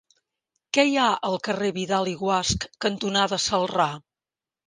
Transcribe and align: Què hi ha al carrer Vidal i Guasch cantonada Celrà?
Què 0.77 0.85
hi 0.91 0.95
ha 1.01 1.09
al 1.27 1.35
carrer 1.47 1.69
Vidal 1.75 2.09
i 2.13 2.15
Guasch 2.23 2.67
cantonada 2.87 3.39
Celrà? 3.47 3.89